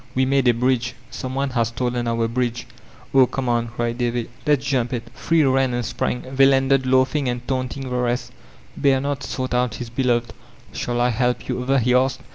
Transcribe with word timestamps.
"We 0.15 0.25
made 0.25 0.47
a 0.47 0.53
bridge. 0.55 0.95
Some 1.11 1.35
one 1.35 1.51
has 1.51 1.67
stolen 1.67 2.07
our 2.07 2.27
bridge." 2.27 2.65
"Oh, 3.13 3.27
come 3.27 3.47
on," 3.47 3.67
cried 3.67 3.99
Davy, 3.99 4.29
"let's 4.47 4.65
jump 4.65 4.93
it." 4.93 5.07
Three 5.13 5.43
ran 5.43 5.75
and 5.75 5.85
sprang; 5.85 6.23
they 6.35 6.47
landed 6.47 6.87
laughing 6.87 7.29
and 7.29 7.47
taunting 7.47 7.83
the 7.87 7.95
rest 7.95 8.31
Bernard 8.75 9.21
sought 9.21 9.53
out 9.53 9.75
his 9.75 9.91
beloved. 9.91 10.33
"Shall 10.73 10.99
I 10.99 11.09
help 11.09 11.47
yon 11.47 11.57
over?" 11.59 11.77
he 11.77 11.93
asked. 11.93 12.21